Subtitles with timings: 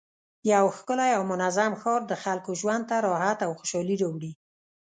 [0.53, 4.31] یو ښکلی او منظم ښار د خلکو ژوند ته راحت او خوشحالي راوړي